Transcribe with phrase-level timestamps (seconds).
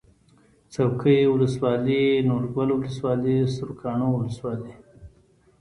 [0.73, 4.73] څوکۍ ولسوالي نورګل ولسوالي سرکاڼو ولسوالي